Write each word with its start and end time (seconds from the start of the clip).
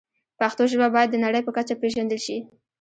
پښتو 0.39 0.63
ژبه 0.71 0.87
باید 0.95 1.09
د 1.11 1.17
نړۍ 1.25 1.41
په 1.45 1.51
کچه 1.57 1.73
پېژندل 1.81 2.19
شي. 2.25 2.37